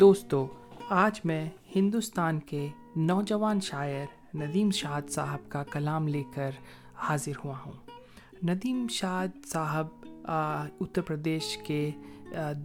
[0.00, 0.46] دوستو،
[0.90, 6.50] آج میں ہندوستان کے نوجوان شاعر ندیم شاد صاحب کا کلام لے کر
[6.94, 7.72] حاضر ہوا ہوں۔
[8.44, 9.86] ندیم شاد صاحب
[10.80, 11.90] اتر پردیش کے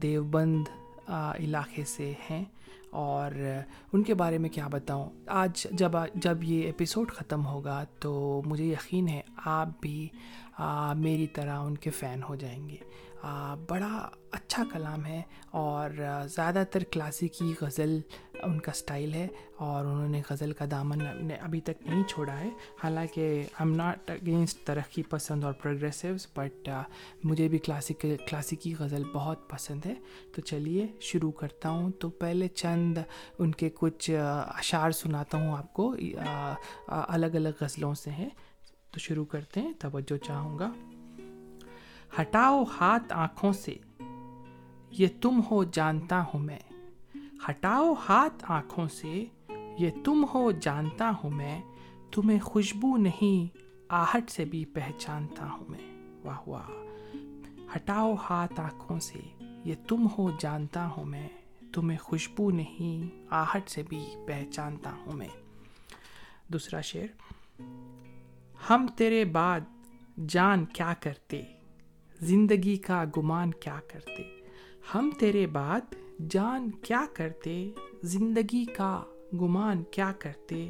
[0.01, 0.69] دیوبند
[1.09, 2.43] علاقے سے ہیں
[2.89, 3.31] اور
[3.93, 8.65] ان کے بارے میں کیا بتاؤں۔ آج جب جب یہ ایپیسوڈ ختم ہوگا تو مجھے
[8.65, 10.07] یقین ہے آپ بھی
[10.95, 12.77] میری طرح ان کے فین ہو جائیں گے۔
[13.69, 15.21] بڑا اچھا کلام ہے
[15.51, 15.89] اور
[16.27, 17.99] زیادہ تر کلاسیکی غزل
[18.43, 22.39] ان کا اسٹائل ہے اور انہوں نے غزل کا دامن نے ابھی تک نہیں چھوڑا
[22.39, 22.49] ہے۔
[22.83, 26.69] حالانکہ آئی ایم ناٹ اگینسٹ ترقی پسند اور پروگریسوز بٹ
[27.23, 29.93] مجھے بھی کلاسیک، کلاسیکی غزل بہت پسند ہے۔
[30.35, 32.97] تو چلیے، شروع کرتا ہوں۔ تو پہلے چند
[33.39, 34.11] ان کے کچھ
[34.57, 35.95] اشعار سناتا ہوں آپ کو۔
[36.87, 38.29] الگ الگ غزلوں سے ہیں۔
[38.91, 40.71] تو شروع کرتے ہیں۔ توجہ چاہوں گا۔
[42.19, 43.77] ہٹاؤ ہاتھ آنکھوں سے۔
[44.91, 46.59] یہ تم ہو جانتا ہوں میں۔
[47.49, 49.25] ہٹاؤ ہاتھ آنکھوں سے۔
[49.79, 51.61] یہ تم ہو جانتا ہوں میں۔
[52.11, 53.57] تمہیں خوشبو نہیں،
[53.89, 56.69] آہٹ سے بھی پہچانتا ہوں میں۔ واہ واہ۔
[57.75, 59.19] ہٹاؤ ہاتھ آنکھوں سے۔
[59.65, 61.29] یہ تم ہو جانتا ہوں میں۔
[61.73, 65.27] تمہیں خوشبو نہیں، آہٹ سے بھی پہچانتا ہوں میں۔
[66.47, 67.07] دوسرا شعر۔
[68.69, 69.59] ہم تیرے بعد
[70.27, 71.41] جان کیا کرتے؟
[72.21, 74.23] زندگی کا گمان کیا کرتے؟
[74.95, 75.81] ہم تیرے بعد
[76.29, 77.71] جان کیا کرتے؟
[78.03, 80.69] زندگی کا گمان کیا کرتے؟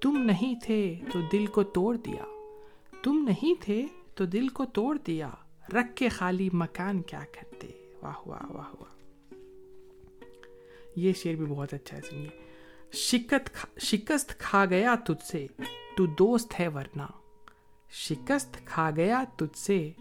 [0.00, 2.24] تم نہیں تھے تو دل کو توڑ دیا۔
[3.02, 5.30] تم نہیں تھے تو دل کو توڑ دیا۔
[5.72, 7.66] رکھ کے خالی مکان کیا کرتے؟
[8.02, 9.34] واہ واہ واہ واہ۔
[10.96, 12.28] یہ شعر بھی بہت اچھا ہے، سنیے۔
[12.92, 15.46] شکت شکست کھا گیا تجھ سے،
[15.96, 17.02] تو دوست ہے ورنہ۔
[17.90, 19.92] شکست کھا گیا تجھ سے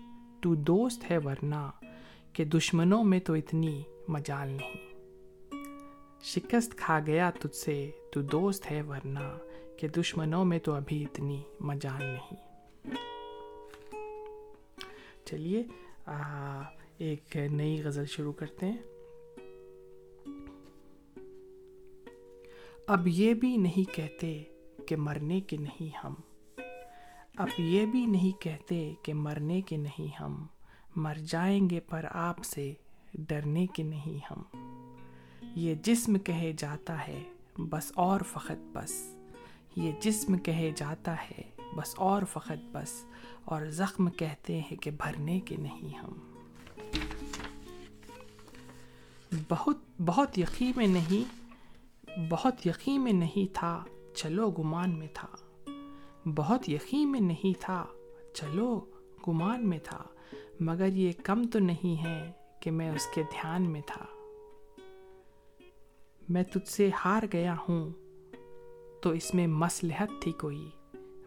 [0.41, 1.71] تو دوست ہے ورنہ
[2.33, 4.87] کہ دشمنوں میں تو اتنی مجال نہیں۔
[6.21, 9.37] شکست کھا گیا تجھ سے، تو دوست ہے ورنہ
[9.77, 12.33] کہ دشمنوں میں تو ابھی اتنی مجال نہیں۔
[15.25, 15.63] چلیے
[16.97, 18.77] ایک نئی غزل شروع کرتے ہیں۔
[22.87, 24.43] اب یہ بھی نہیں کہتے
[24.87, 26.13] کہ مرنے کے نہیں ہم۔
[27.37, 30.45] اب یہ بھی نہیں کہتے کہ مرنے کے نہیں ہم،
[30.95, 32.73] مر جائیں گے پر آپ سے
[33.13, 34.41] ڈرنے کے نہیں ہم۔
[35.55, 37.23] یہ جسم کہے جاتا ہے،
[37.57, 39.15] بس اور فقط بس۔
[39.75, 41.41] یہ جسم کہے جاتا ہے،
[41.75, 43.05] بس اور فقط بس۔
[43.45, 46.33] اور زخم کہتے ہیں کہ بھرنے کے نہیں ہم۔
[49.49, 51.47] بہت بہت یقین میں نہیں،
[52.29, 53.83] بہت یقین میں نہیں تھا،
[54.15, 55.27] چلو گمان میں تھا۔
[56.35, 57.85] بہت یقین میں نہیں تھا۔
[58.33, 58.85] چلو،
[59.27, 60.03] گمان میں تھا،
[60.59, 64.05] مگر یہ کم تو نہیں ہے کہ میں اس کے دھیان میں تھا۔
[66.29, 67.89] میں تجھ سے ہار گیا ہوں،
[69.01, 70.69] تو اس میں مصلحت تھی کوئی۔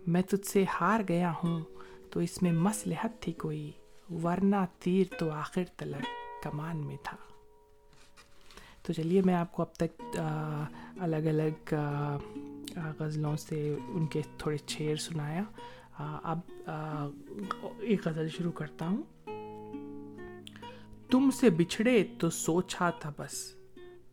[0.06, 1.60] میں تجھ سے ہار گیا ہوں،
[2.10, 3.70] تو اس میں مصلحت تھی کوئی۔
[4.22, 6.04] ورنہ تیر تو آخر تلک
[6.42, 7.16] کمان میں تھا۔
[8.82, 10.20] تو چلیے، میں آپ کو اب تک
[11.00, 11.74] الگ الگ
[12.76, 15.42] غزلوں سے ان کے تھوڑے شعر سنایا۔
[16.22, 16.38] اب
[17.80, 19.02] ایک غزل شروع کرتا ہوں۔
[21.10, 23.54] تم سے بچھڑے تو سوچا تھا بس۔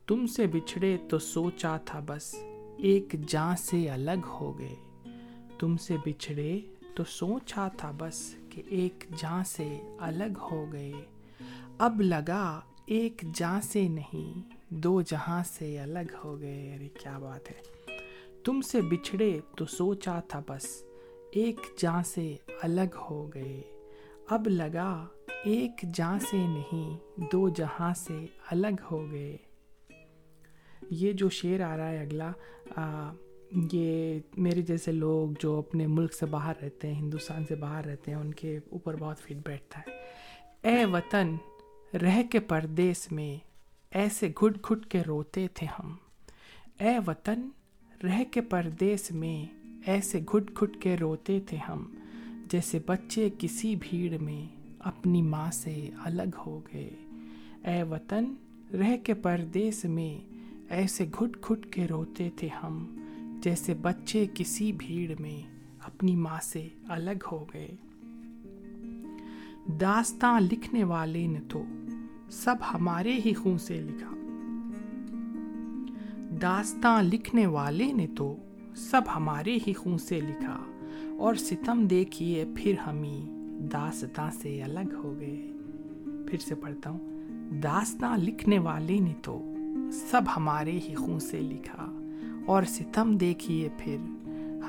[0.07, 2.35] تم سے بچھڑے تو سوچا تھا بس۔
[2.77, 4.75] ایک جاں سے الگ ہو گئے۔
[5.59, 6.59] تم سے بچھڑے
[6.95, 10.91] تو سوچا تھا بس کہ ایک جاں سے الگ ہو گئے۔
[11.77, 17.51] اب لگا ایک جاں سے نہیں، دو جہاں سے الگ ہو گئے۔ ارے، کیا بات
[17.51, 17.76] ہے۔
[18.47, 20.83] تم سے بچھڑے تو سوچا تھا بس،
[21.31, 23.61] ایک جاں سے الگ ہو گئے۔
[24.29, 25.07] اب لگا
[25.43, 26.97] ایک جاں سے نہیں،
[27.31, 29.37] دو جہاں سے الگ ہو گئے۔
[30.89, 32.31] یہ جو شعر آ رہا ہے اگلا
[33.71, 38.11] یہ میرے جیسے لوگ جو اپنے ملک سے باہر رہتے ہیں، ہندوستان سے باہر رہتے
[38.11, 39.91] ہیں، ان کے اوپر بہت فٹ بیٹھتا ہے۔
[40.61, 41.35] اے وطن،
[41.93, 43.37] رہ کے پردیس میں
[43.91, 45.95] ایسے گھٹ گھٹ کے روتے تھے ہم۔
[46.79, 47.49] اے وطن
[48.03, 49.45] رہ کے پردیس میں
[49.85, 51.83] ایسے گھٹ گھٹ کے روتے تھے ہم،
[52.49, 54.45] جیسے بچے کسی بھیڑ میں
[54.79, 56.89] اپنی ماں سے الگ ہو گئے۔
[57.63, 58.25] اے وطن،
[58.73, 60.35] رہ کے پردیس میں
[60.69, 62.97] ایسے گھٹ گھٹ کے روتے تھے ہم،
[63.43, 65.41] جیسے بچے کسی بھیڑ میں
[65.79, 67.75] اپنی ماں سے الگ ہو گئے۔
[69.67, 71.63] داستان لکھنے والے نے تو
[72.29, 74.26] سب ہمارے ہی خون سے لکھا۔
[76.41, 78.35] داستان لکھنے والے نے تو
[78.75, 80.63] سب ہمارے ہی خون سے لکھا
[81.17, 83.25] اور ستم دیکھیے پھر ہمیں
[83.59, 85.51] داستان سے الگ ہو گئے۔
[86.27, 86.99] پھر سے پڑھتا ہوں۔
[87.61, 89.53] داستان لکھنے والے نے تو
[89.91, 91.99] سب ہمارے ہی خون سے لکھا
[92.45, 93.97] اور ستم دیکھیے پھر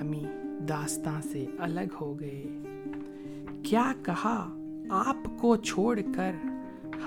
[0.00, 2.44] ہمیں داستان سے الگ ہو گئے۔
[3.62, 4.56] کیا کہا
[4.90, 6.32] آپ کو چھوڑ کر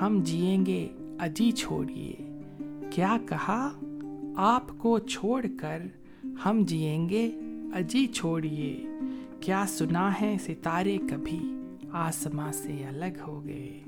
[0.01, 0.87] ہم جئیں گے؟
[1.19, 2.39] اجی چھوڑیے۔
[2.89, 3.69] کیا کہا
[4.35, 5.83] آپ کو چھوڑ کر
[6.45, 7.31] ہم جئیں گے؟
[7.73, 8.85] اجی چھوڑیے۔
[9.39, 11.55] کیا سنا ہے ستارے کبھی؟
[11.91, 13.83] آسماں سے الگ ہو گئے۔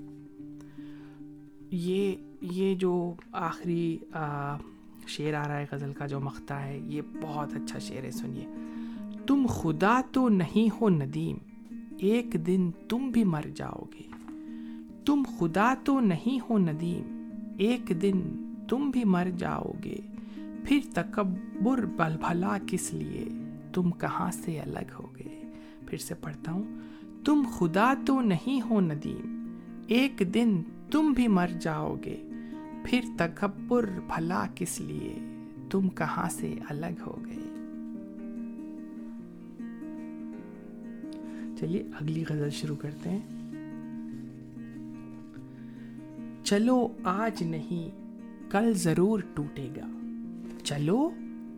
[1.72, 3.98] یہ یہ جو آخری
[5.07, 8.48] شعر آ رہا ہے غزل کا جو مختہ ہے، یہ بہت اچھا شعر ہے، سنیے۔
[9.28, 11.38] تم خدا تو نہیں ہو ندیم،
[11.98, 14.07] ایک دن تم بھی مر جاؤ گے۔
[15.06, 18.22] تم خدا تو نہیں ہو ندیم، ایک دن
[18.69, 19.96] تم بھی مر جاؤ گے۔
[20.65, 23.25] پھر تکبر بل بھلا کس لیے؟
[23.74, 25.44] تم کہاں سے الگ ہو گئے؟
[25.88, 26.63] پھر سے پڑھتا ہوں،
[27.25, 29.57] تم خدا تو نہیں ہو ندیم،
[29.88, 30.62] ایک دن
[30.92, 32.30] تم بھی مر جاؤ گے۔
[32.86, 35.15] پھر تکبر بھلا کس لیے؟
[35.69, 37.50] تم کہاں سے الگ ہو گئے؟
[41.60, 43.19] چلیے، اگلی غزل شروع کرتے ہیں۔
[46.44, 47.89] چلو، آج نہیں،
[48.51, 49.88] کل ضرور ٹوٹے گا۔
[50.63, 51.10] چلو،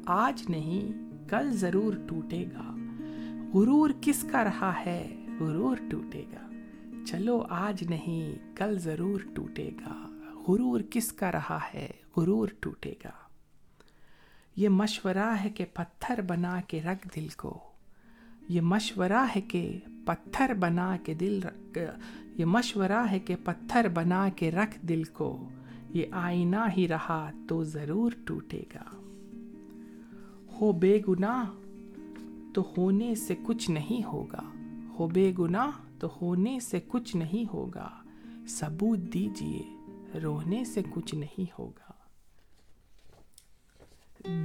[0.05, 2.75] آج نہیں، کل ضرور ٹوٹے گا۔
[3.53, 6.49] غرور کس کا رہا ہے؟ غرور ٹوٹے گا۔
[7.05, 11.87] چلو، آج نہیں، کل ضرور ٹوٹے گا۔ غرور کس کا رہا ہے؟
[12.17, 13.11] غرور ٹوٹے گا۔
[14.55, 17.59] یہ مشورہ ہے کہ پتھر بنا کے رکھ دل کو۔
[18.49, 21.77] یہ مشورہ ہے کہ پتھر بنا کے دل رکھ،
[22.35, 25.49] یہ مشورہ ہے کہ پتھر بنا کے رکھ دل کو۔
[25.95, 29.11] یہ آئینہ ہی رہا تو ضرور ٹوٹے گا۔
[30.61, 31.45] ہو بے گناہ،
[32.53, 34.41] تو ہونے سے کچھ نہیں ہوگا۔
[34.99, 37.89] ہو بے گناہ، تو ہونے سے کچھ نہیں ہوگا۔
[38.47, 39.61] ثبوت دیجیے
[40.23, 41.91] رونے سے کچھ نہیں ہوگا۔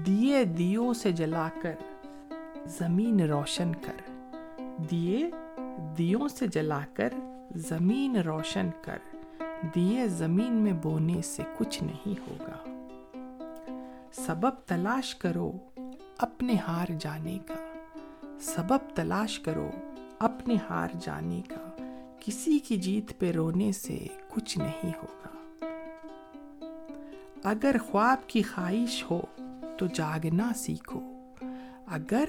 [0.07, 1.75] دیے دیو سے جلا کر،
[2.67, 4.27] زمین روشن کر۔
[4.91, 5.31] دیے
[5.99, 7.09] دیوں سے جلا کر،
[7.55, 9.10] زمین روشن کر۔
[9.75, 12.87] دیے زمین میں بونے سے کچھ نہیں ہوگا۔
[14.13, 15.53] سبب تلاش کرو
[16.19, 17.55] اپنے ہار جانے کا۔
[18.41, 19.71] سبب تلاش کرو
[20.19, 21.77] اپنے ہار جانے کا۔
[22.21, 25.37] کسی کی جیت پہ رونے سے کچھ نہیں ہوگا۔
[27.45, 29.21] اگر خواب کی خواہش ہو
[29.79, 31.01] تو جاگنا سیکھو۔
[31.87, 32.25] اگر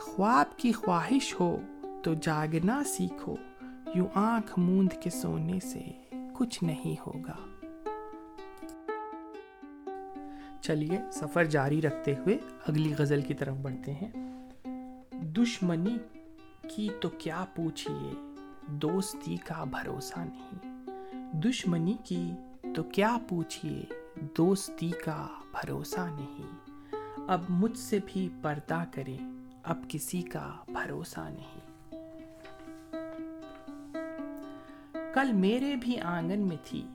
[0.00, 1.58] خواب کی خواہش ہو
[2.02, 3.36] تو جاگنا سیکھو۔
[3.94, 6.05] یوں آنکھ موند کے سونے سے۔
[6.38, 7.36] کچھ نہیں ہوگا۔
[10.60, 14.10] چلیے، سفر جاری رکھتے ہوئے اگلی غزل کی طرف بڑھتے ہیں۔
[15.12, 15.96] دشمنی
[16.74, 18.12] کی تو کیا پوچھئے؟
[18.68, 20.84] دوستی کا بھروسہ نہیں۔
[21.32, 22.30] دشمنی کی
[22.76, 23.82] تو کیا پوچھئے؟
[24.38, 26.70] دوستی کا بھروسہ نہیں۔
[27.28, 29.16] اب مجھ سے بھی پردہ کرے
[29.62, 31.65] اب کسی کا بھروسہ نہیں۔
[35.16, 36.86] کل میرے بھی آنگن میں تھی،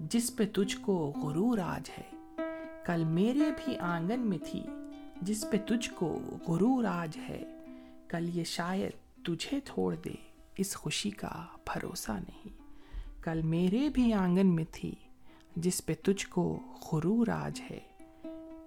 [0.00, 2.36] جس پہ تجھ کو غرور آج ہے۔
[2.84, 4.62] کل میرے بھی آنگن میں تھی،
[5.22, 6.18] جس پہ تجھ کو
[6.48, 7.44] غرور آج ہے۔
[8.08, 10.10] کل یہ شاید تجھے چھوڑ دے،
[10.56, 12.48] اس خوشی کا بھروسہ نہیں۔
[13.22, 14.94] کل میرے بھی آنگن میں تھی،
[15.56, 16.60] جس پہ تجھ کو
[16.92, 17.80] غرور آج ہے۔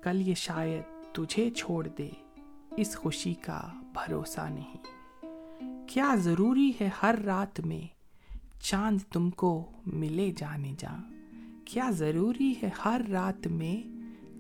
[0.01, 2.09] کل یہ شاید تجھے چھوڑ دے،
[2.77, 3.61] اس خوشی کا
[3.93, 4.77] بھروسہ نہیں۔
[5.87, 7.96] کیا ضروری ہے ہر رات میں
[8.59, 10.95] چاند تم کو ملے جانے جا۔
[11.65, 13.89] کیا ضروری ہے ہر رات میں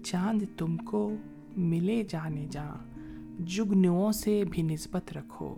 [0.03, 1.15] چاند تم کو
[1.57, 2.69] ملے جانے جا۔
[3.39, 5.55] جگنوں سے بھی نسبت رکھو،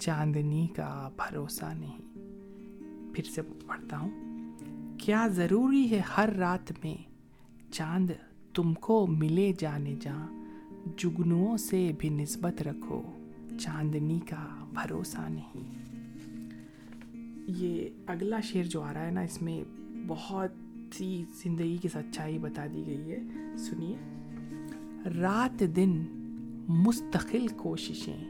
[0.00, 1.98] چاندنی کا بھروسہ نہیں۔
[3.14, 4.10] پھر سے پڑھتا ہوں۔
[4.98, 6.96] کیا ضروری ہے ہر رات میں
[7.72, 8.10] چاند
[8.54, 10.44] تم کو ملے جانے جا۔
[10.96, 13.02] جگنوں سے بھی نسبت رکھو،
[13.60, 15.83] چاندنی کا بھروسہ نہیں۔
[17.46, 19.64] یہ اگلا شعر جو آ رہا ہے نا، اس میں
[20.06, 20.50] بہت
[20.94, 23.20] سی زندگی کی سچائی بتا دی گئی ہے۔
[23.56, 23.96] سنیے۔
[25.20, 26.04] رات دن
[26.68, 28.24] مستقل کوششیں،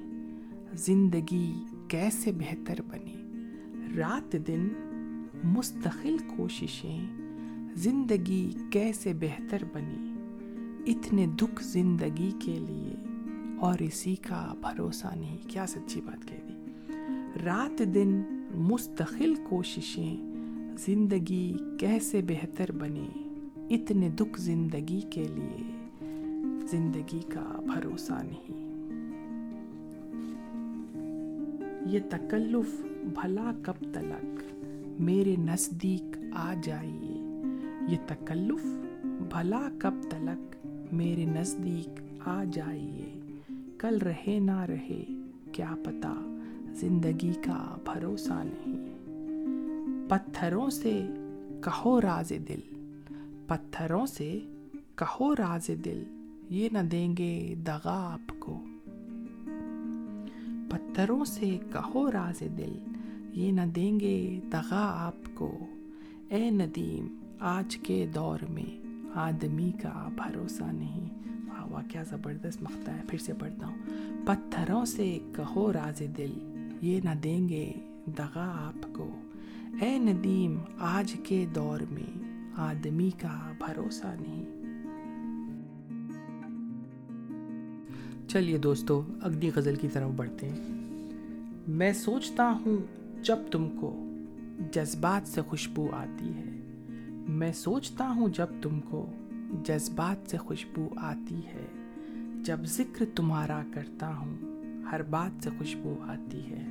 [0.72, 1.52] زندگی
[1.88, 3.14] کیسے بہتر بنے
[3.96, 4.68] رات دن
[5.44, 7.06] مستقل کوششیں،
[7.74, 10.14] زندگی کیسے بہتر بنی؟
[10.92, 12.94] اتنے دکھ زندگی کے لیے
[13.60, 16.54] اور اسی کا بھروسہ نہیں۔ کیا سچی بات کہہ دی۔
[17.44, 18.22] رات دن
[18.54, 20.16] مستقل کوششیں
[20.78, 23.08] زندگی کیسے بہتر بنی
[23.70, 25.88] اتنے دکھ زندگی کے لیے
[26.70, 28.64] زندگی کا بھروسہ نہیں۔
[31.86, 34.54] یہ تکلف بھلا کب تلک
[35.00, 37.42] میرے نزدیک آ جائیے۔
[37.88, 38.66] یہ تکلف
[39.04, 43.20] بھلا کب تلک میرے نزدیک آ جائیے۔
[43.78, 45.04] کل رہے نہ رہے
[45.52, 46.33] کیا پتا۔
[46.74, 48.94] زندگی کا بھروسہ نہیں۔
[50.08, 51.06] پتھروں سے
[51.64, 52.60] کہو راز دل۔
[53.46, 54.38] پتھروں سے
[54.94, 56.02] کہو راز دل۔
[56.50, 58.64] یہ نہ دیں گے دغا آپ کو۔
[60.70, 62.78] پتھروں سے کہو راز دل۔
[63.32, 65.58] یہ نہ دیں گے دغا آپ کو۔
[66.28, 72.94] اے ندیم، آج کے دور میں آدمی کا بھروسہ نہیں۔ واہ واہ، کیا زبردست مختا
[72.94, 73.76] ہے۔ پھر سے پڑھتا ہوں۔
[74.26, 76.53] پتھروں سے کہو راز دل۔
[76.84, 77.72] یہ نہ دیں گے
[78.18, 79.10] دغا آپ کو۔
[79.80, 84.44] اے ندیم، آج کے دور میں آدمی کا بھروسہ نہیں۔
[88.28, 90.68] چلیے دوستو، اگلی غزل کی طرف بڑھتے ہیں۔
[91.68, 92.76] میں سوچتا ہوں
[93.24, 94.10] جب تم کو
[94.72, 96.50] جذبات سے خوشبو آتی ہے۔
[97.28, 99.12] میں سوچتا ہوں جب تم کو
[99.64, 101.66] جذبات سے خوشبو آتی ہے۔
[102.42, 104.34] جب ذکر تمہارا کرتا ہوں،
[104.92, 106.66] ہر بات سے خوشبو آتی ہے۔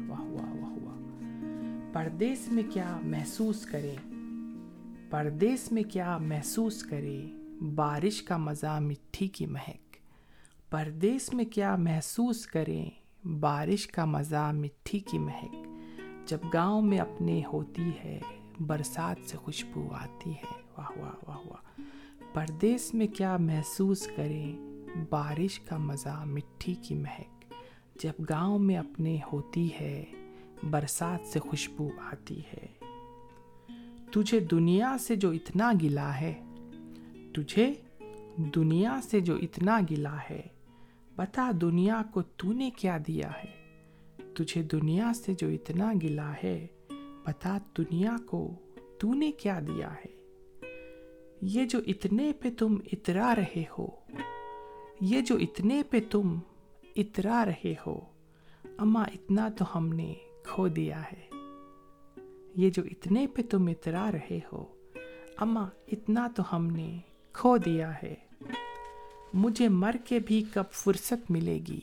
[1.93, 3.95] پردیس میں کیا محسوس کرے؟
[5.09, 7.21] پردیس میں کیا محسوس کرے؟
[7.75, 9.97] بارش کا مزہ مٹھی کی مہک۔
[10.69, 12.89] پردیس میں کیا محسوس کریں
[13.27, 15.55] بارش کا مزہ مٹھی کی مہک۔
[16.25, 18.19] جب گاؤں میں اپنے ہوتی ہے،
[18.59, 21.81] برسات سے خوشبو آتی ہے۔ واہ واہ واہ واہ۔
[22.33, 24.57] پردیس میں کیا محسوس کریں
[25.09, 27.53] بارش کا مزہ مٹھی کی مہک۔
[28.01, 30.03] جب گاؤں میں اپنے ہوتی ہے
[30.69, 32.65] برسات سے خوشبو آتی ہے۔
[34.11, 36.33] تجھے دنیا سے جو اتنا گلا ہے،
[37.33, 37.73] تجھے
[38.37, 40.41] دنیا سے جو اتنا گلا ہے،
[41.15, 43.63] بتا دنیا کو تو نے کیا دیا ہے۔
[44.33, 46.67] تجھے دنیا سے جو اتنا گلا ہے،
[47.25, 48.55] بتا دنیا کو
[48.99, 50.13] تو نے کیا دیا ہے۔
[51.41, 53.87] یہ جو اتنے پہ تم اترا رہے ہو،
[55.01, 56.39] یہ جو اتنے پہ تم
[56.95, 57.99] اترا رہے ہو،
[58.77, 60.13] اما اتنا تو ہم نے
[60.43, 61.29] کھو دیا ہے۔
[62.55, 64.65] یہ جو اتنے پہ تم اترا رہے ہو،
[65.37, 66.97] اما اتنا تو ہم نے
[67.33, 68.15] کھو دیا ہے۔
[69.33, 71.79] مجھے مر کے بھی کب فرصت ملے گی۔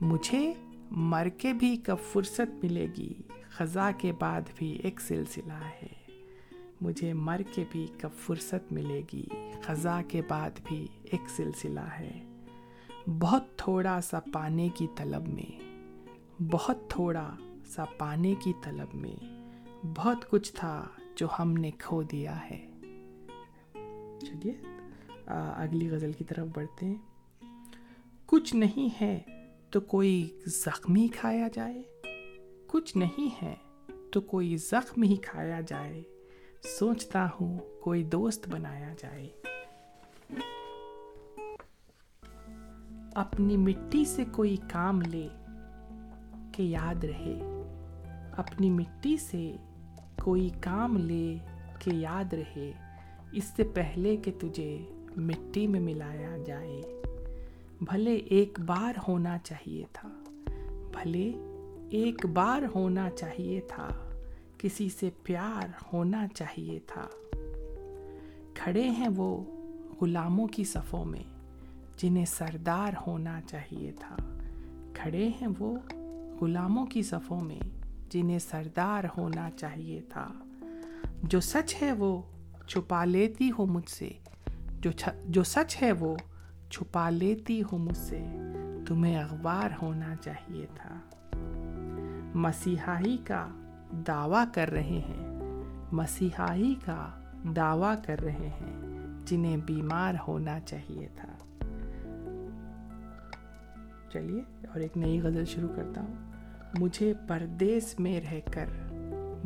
[0.00, 0.54] مجھے
[0.90, 3.14] مر کے بھی کب فرصت ملے گی۔
[3.48, 6.20] خزاں کے بعد بھی ایک سلسلہ ہے۔
[6.80, 9.24] مجھے مر کے بھی کب فرصت ملے گی۔
[9.62, 12.22] خزاں کے بعد بھی ایک سلسلہ ہے۔
[13.20, 15.62] بہت تھوڑا سا پانے کی طلب میں،
[16.42, 17.36] بہت تھوڑا
[17.76, 19.42] سا پانے کی طلب میں
[19.96, 22.70] بہت کچھ تھا جو ہم نے کھو دیا ہے۔
[24.20, 24.52] چلیے
[25.26, 26.94] اگلی غزل کی طرف بڑھتے ہیں۔
[28.26, 29.20] کچھ نہیں ہے
[29.70, 31.82] تو کوئی زخمی کھایا جائے۔
[32.66, 33.54] کچھ نہیں ہے
[34.12, 36.02] تو کوئی زخم ہی کھایا جائے۔
[36.78, 39.28] سوچتا ہوں کوئی دوست بنایا جائے۔
[43.14, 45.28] اپنی مٹی سے کوئی کام لے
[46.52, 47.55] کہ یاد رہے۔
[48.36, 49.56] اپنی مٹی سے
[50.22, 51.36] کوئی کام لے
[51.78, 52.72] کہ یاد رہے،
[53.32, 54.82] اس سے پہلے کہ تجھے
[55.16, 56.82] مٹی میں ملایا جائے۔
[57.80, 60.08] بھلے ایک بار ہونا چاہیے تھا،
[60.92, 61.32] بھلے
[61.90, 63.88] ایک بار ہونا چاہیے تھا،
[64.58, 67.08] کسی سے پیار ہونا چاہیے تھا۔
[68.54, 69.44] کھڑے ہیں وہ
[70.00, 71.22] غلاموں کی صفوں میں،
[71.96, 74.16] جنہیں سردار ہونا چاہیے تھا۔
[74.94, 75.78] کھڑے ہیں وہ
[76.40, 77.60] غلاموں کی صفوں میں
[78.10, 80.28] جنہیں سردار ہونا چاہیے تھا۔
[81.22, 82.22] جو سچ ہے وہ
[82.66, 84.10] چھپا لیتی ہو مجھ سے۔
[84.80, 84.90] جو
[85.28, 86.16] جو سچ ہے وہ
[86.70, 88.24] چھپا لیتی ہو مجھ سے۔
[88.86, 90.98] تمہیں اخبار ہونا چاہیے تھا۔
[92.34, 93.48] مسیحائی کا
[93.90, 95.36] دعویٰ کر رہے ہیں۔
[95.92, 97.08] مسیحائی کا
[97.56, 98.76] دعویٰ کر رہے ہیں۔
[99.24, 101.32] جنہیں بیمار ہونا چاہیے تھا۔
[104.12, 106.35] چلیے، اور ایک نئی غزل شروع کرتا ہوں۔
[106.78, 108.66] مجھے پردیس میں رہ کر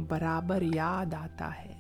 [0.08, 1.72] برابر یاد آتا ہے۔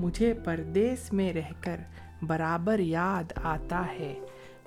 [0.00, 1.76] مجھے پردیس میں رہ کر
[2.22, 4.20] برابر یاد آتا ہے۔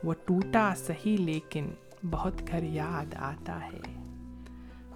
[0.04, 1.68] وہ ٹوٹا سہی لیکن
[2.12, 3.80] بہت گھر یاد آتا ہے۔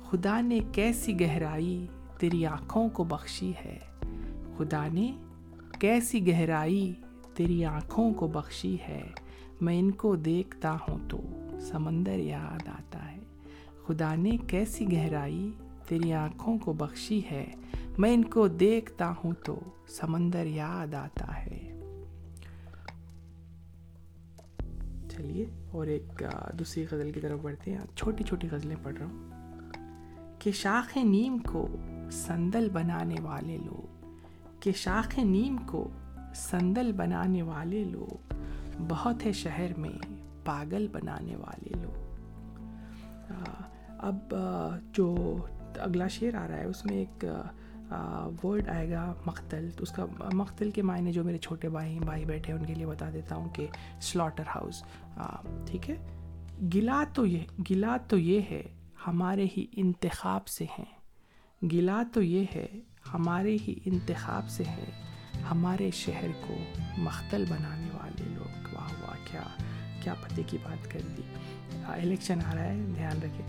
[0.10, 1.88] خدا نے کیسی گہرائی
[2.18, 3.80] تیری آنکھوں کو بخشی ہے۔
[4.58, 5.18] خدا نے
[5.80, 6.94] کیسی گہرائی
[7.36, 9.04] تیری آنکھوں کو بخشی ہے۔
[9.62, 11.22] میں ان کو دیکھتا ہوں تو
[11.60, 13.07] سمندر یاد آتا ہے
[13.88, 15.52] خدا نے کیسی گہرائی
[15.88, 17.54] تیری آنکھوں کو بخشی ہے،
[17.98, 21.80] میں ان کو دیکھتا ہوں تو سمندر یاد آتا ہے۔
[25.10, 26.24] چلیے، اور ایک
[26.60, 29.30] دوسری غزل کی طرف بڑھتے ہیں۔ چھوٹی چھوٹی غزلیں پڑھ رہا ہوں۔
[30.40, 31.68] کہ شاخ نیم کو
[32.12, 34.06] سندل بنانے والے لوگ،
[34.60, 35.90] کہ شاخ نیم کو
[36.36, 38.34] سندل بنانے والے لوگ،
[38.88, 40.14] بہت ہے شہر میں
[40.46, 42.08] پاگل بنانے والے لوگ۔
[44.00, 44.34] اب
[44.94, 45.16] جو
[45.80, 47.26] اگلا شعر آ رہا ہے، اس میں ایک
[48.44, 52.26] ورڈ آئے گا مختل تو اس کا مختل کے معنی جو میرے چھوٹے بھائی بھائی
[52.26, 53.68] بیٹھے ہیں، ان کے لیے بتا دیتا ہوں کہ
[54.02, 54.84] سلاٹر ہاؤس
[55.68, 55.96] ٹھیک ہے؟
[56.74, 58.62] گلا تو یہ، گلا تو یہ ہے،
[59.08, 60.86] ہمارے ہی انتخاب سے ہیں.
[61.62, 62.68] گلا تو یہ ہے،
[63.14, 64.90] ہمارے ہی انتخاب سے ہے
[65.50, 66.56] ہمارے شہر کو
[66.98, 68.76] مختل بنانے والے لوگ.
[68.76, 69.44] واہ واہ، کیا
[70.02, 71.22] کیا پتے کی بات کر دی.
[71.86, 73.44] الیکشن آ رہا ہے، دھیان رکھے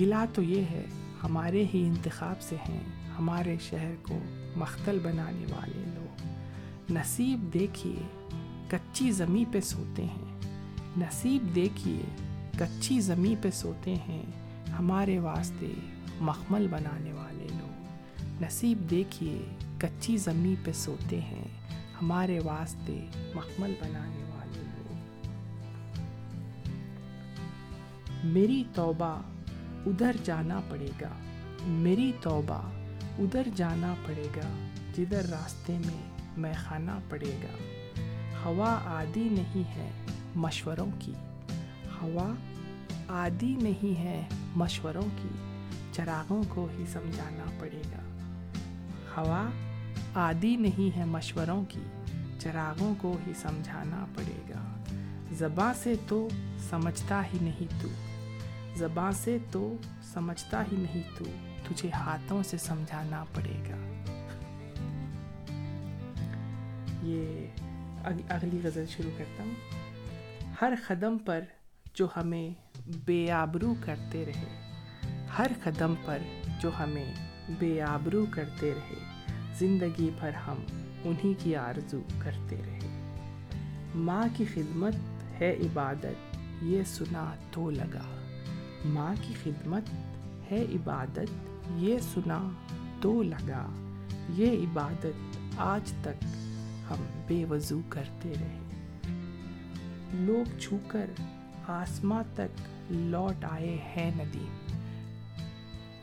[0.00, 0.84] گلا تو یہ ہے،
[1.22, 2.80] ہمارے ہی انتخاب سے ہیں،
[3.18, 4.18] ہمارے شہر کو
[4.56, 6.26] مختل بنانے والے لوگ۔
[6.92, 8.02] نصیب دیکھیے،
[8.70, 10.40] کچی زمیں پہ سوتے ہیں۔
[10.96, 12.02] نصیب دیکھیے،
[12.58, 14.22] کچی زمیں پہ سوتے ہیں۔
[14.78, 15.72] ہمارے واسطے
[16.20, 17.68] مخمل بنانے والے لوگ۔
[18.42, 19.42] نصیب دیکھیے،
[19.78, 21.48] کچی زمیں پہ سوتے ہیں۔
[22.02, 24.94] ہمارے واسطے مخمل بنانے والے لوگ۔
[28.24, 29.22] میری توبہ
[29.88, 31.08] ادھر جانا پڑے گا۔
[31.62, 32.62] میری توبہ
[33.18, 37.56] ادھر جانا پڑے گا، جدھر راستے میں میں خانہ پڑے گا۔
[38.44, 39.90] ہوا عادی نہیں ہے
[40.34, 41.12] مشوروں کی۔
[42.02, 42.32] ہوا
[43.08, 44.24] عادی نہیں ہے
[44.56, 45.28] مشوروں کی۔
[45.92, 48.18] چراغوں کو ہی سمجھانا پڑے گا۔
[49.16, 49.46] ہوا
[50.14, 51.80] عادی نہیں ہے مشوروں کی۔
[52.38, 54.82] چراغوں کو ہی سمجھانا پڑے گا۔
[55.32, 56.28] زباں سے تو
[56.70, 57.88] سمجھتا ہی نہیں تو۔
[58.78, 59.76] زباں سے تو
[60.14, 61.24] سمجھتا ہی نہیں تو
[61.68, 63.76] تجھے ہاتھوں سے سمجھانا پڑے گا۔
[67.02, 67.46] یہ
[68.28, 69.54] اگلی غزل شروع کرتا ہوں۔
[70.60, 71.40] ہر قدم پر
[71.94, 72.50] جو ہمیں
[73.04, 74.70] بے آبرو کرتے رہے،
[75.38, 76.18] ہر قدم پر
[76.60, 77.14] جو ہمیں
[77.58, 80.56] بے آبرو کرتے رہے، زندگی بھر ہم
[81.04, 83.10] انہی کی آرزو کرتے رہے۔
[83.94, 84.94] ماں کی خدمت
[85.40, 88.17] ہے عبادت، یہ سنا تو لگا۔
[88.84, 89.82] ماں کی خدمت
[90.50, 92.48] ہے عبادت، یہ سنا
[93.00, 93.66] تو لگا۔
[94.28, 96.24] یہ عبادت آج تک
[96.90, 98.58] ہم بے وضو کرتے رہے۔
[100.14, 101.10] لوگ چھو کر
[101.66, 104.56] آسماں تک لوٹ آئے ہیں ندیم۔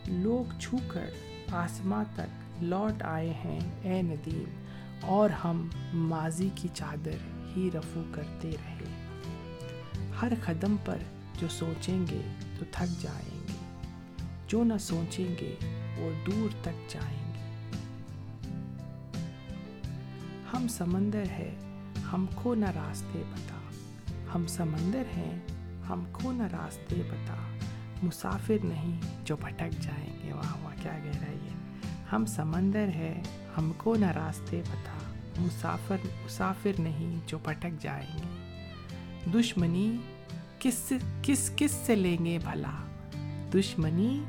[0.07, 1.09] لوگ چھو کر
[1.51, 4.43] آسماں تک لوٹ آئے ہیں اے ندیم۔
[5.01, 9.07] اور ہم ماضی کی چادر ہی رفو کرتے رہے۔
[10.21, 10.97] ہر قدم پر
[11.39, 12.21] جو سوچیں گے
[12.59, 13.53] تو تھک جائیں گے۔
[14.47, 15.55] جو نہ سوچیں گے
[15.97, 17.71] وہ دور تک جائیں گے۔
[20.53, 21.55] ہم سمندر ہے
[22.13, 23.55] ہم کو نہ راستے بتا
[24.35, 25.39] ہم سمندر ہیں،
[25.89, 27.35] ہم کو نہ راستے بتا
[28.03, 31.35] مسافر نہیں جو بھٹک جائیں گے۔ واہ واہ، کیا کہہ رہا ہے
[32.11, 33.21] ہم سمندر ہے
[33.57, 38.45] ہم کو نہ راستے بتا مسافر مسافر نہیں جو پٹک جائیں گے۔
[39.33, 39.97] دشمنی
[40.65, 42.71] کس کس کس سے لیں گے بھلا؟
[43.53, 44.23] دشمنی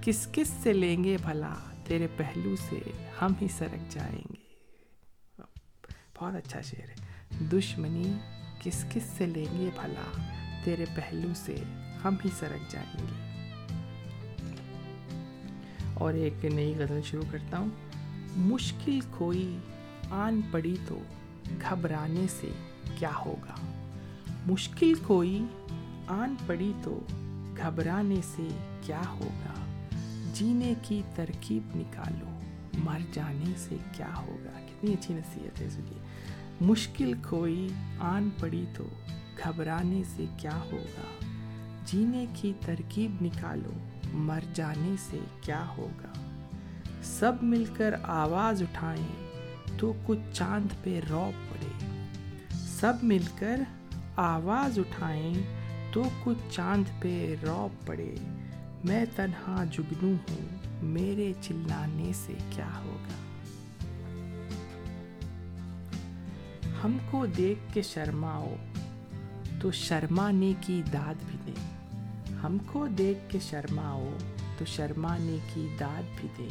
[0.00, 1.54] کس کس سے لیں گے بھلا؟
[1.86, 2.78] تیرے پہلو سے
[3.22, 4.44] ہم ہی سرک جائیں گے۔
[6.18, 6.94] بہت اچھا شعر ہے۔
[7.52, 8.12] دشمنی
[8.62, 10.22] کس کس سے لیں گے بھلا؟
[10.64, 11.56] تیرے پہلو سے
[12.04, 13.42] ہم ہی سرک جائیں گے۔
[15.94, 17.68] اور ایک نئی غزل شروع کرتا ہوں۔
[18.36, 19.58] مشکل کوئی
[20.10, 20.98] آن پڑی تو
[21.60, 22.48] گھبرانے سے
[22.98, 23.54] کیا ہوگا؟
[24.46, 25.44] مشکل کوئی
[26.08, 27.00] آن پڑی تو
[27.56, 28.48] گھبرانے سے
[28.82, 29.64] کیا ہوگا؟
[30.34, 32.38] جینے کی ترکیب نکالو،
[32.74, 35.98] مر جانے سے کیا ہوگا؟ کتنی اچھی نصیحت ہے اس لیے
[36.60, 37.68] مشکل کوئی
[37.98, 38.84] آن پڑی تو
[39.44, 41.24] گھبرانے سے کیا ہوگا؟
[41.84, 43.72] جینے کی ترکیب نکالو،
[44.12, 46.12] مر جانے سے کیا ہوگا؟
[47.02, 49.30] سب مل کر آواز اٹھائیں
[49.78, 51.86] تو کچھ چاند پہ رو پڑے۔
[52.54, 53.60] سب مل کر
[54.16, 55.57] آواز اٹھائیں
[55.98, 58.14] تو کچھ چاند پہ رو پڑے۔
[58.84, 63.16] میں تنہا جگنو ہوں، میرے چلانے سے کیا ہوگا؟
[66.84, 68.54] ہم کو دیکھ کے شرماؤ،
[69.60, 74.08] تو شرمانے کی داد بھی دیں ہم کو دیکھ کے شرماؤ،
[74.58, 76.48] تو شرمانے کی داد بھی دے۔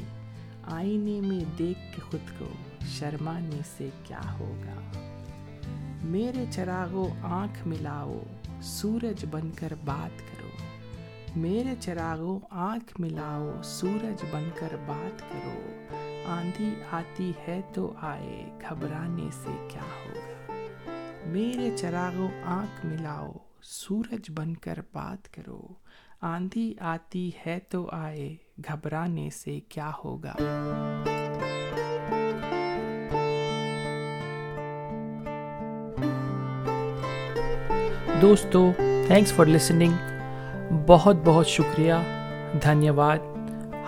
[0.64, 2.50] آئینے میں دیکھ کے خود کو
[2.88, 4.80] شرمانے سے کیا ہوگا؟
[6.04, 8.20] میرے چراغو آنکھ ملاؤ
[8.62, 10.48] سورج بن کر بات کرو۔
[11.36, 15.84] میرے چراغو آنکھ ملاؤ، سورج بن کر بات کرو۔
[16.26, 20.54] آندھی آتی ہے تو آئے، گھبرانے سے کیا ہوگا؟
[21.26, 25.68] میرے چراغو آنکھ ملاؤ، سورج بن کر بات کرو۔
[26.22, 28.36] آندھی آتی ہے تو آئے،
[28.68, 30.36] گھبرانے سے کیا ہوگا؟
[38.22, 38.72] دوستو
[39.08, 39.92] تھینکس فار لسننگ
[40.88, 41.94] بہت بہت شکریہ
[42.64, 43.18] دھنیہ واد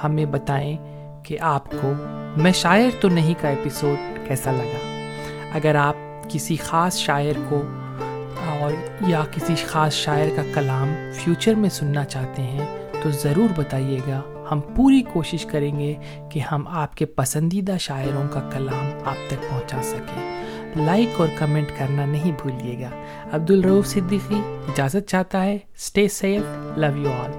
[0.04, 0.78] ہمیں بتائیں
[1.24, 1.94] کہ آپ کو
[2.38, 5.08] میں شاعر تو نہیں کا ایپیسوڈ کیسا لگا؟
[5.54, 5.96] اگر آپ
[6.30, 7.62] کسی خاص شاعر کو
[8.60, 8.72] اور
[9.08, 12.65] یا کسی خاص شاعر کا کلام فیوچر میں سننا چاہتے ہیں،
[13.04, 15.96] تو ضرور بتائیے گا۔ ہم پوری کوشش کریں گے
[16.32, 20.38] کہ ہم آپ کے پسندیدہ شاعروں کا کلام آپ تک پہنچا سکیں۔
[20.75, 22.89] لائک اور کمنٹ کرنا نہیں بھولیے گا۔
[23.32, 26.41] عبد الروف صدیقی، اجازت چاہتا ہے۔ Stay safe
[26.77, 27.32] love you all